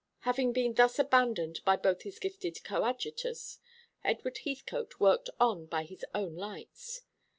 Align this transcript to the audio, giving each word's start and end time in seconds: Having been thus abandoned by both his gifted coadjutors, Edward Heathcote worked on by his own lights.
Having 0.21 0.53
been 0.53 0.73
thus 0.73 0.97
abandoned 0.97 1.59
by 1.63 1.75
both 1.77 2.01
his 2.01 2.17
gifted 2.17 2.63
coadjutors, 2.63 3.59
Edward 4.03 4.39
Heathcote 4.39 4.99
worked 4.99 5.29
on 5.39 5.67
by 5.67 5.83
his 5.83 6.03
own 6.15 6.33
lights. 6.35 7.03